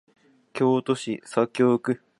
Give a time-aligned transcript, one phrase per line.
[0.53, 2.01] 京都市左京区